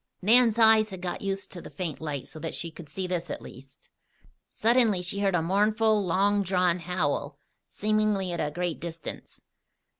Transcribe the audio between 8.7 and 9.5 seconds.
distance.